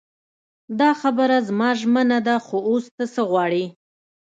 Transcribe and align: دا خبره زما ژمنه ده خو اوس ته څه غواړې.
دا 0.79 0.89
خبره 1.01 1.37
زما 1.47 1.69
ژمنه 1.79 2.19
ده 2.27 2.35
خو 2.45 2.57
اوس 2.69 2.85
ته 2.95 3.03
څه 3.13 3.21
غواړې. 3.29 3.65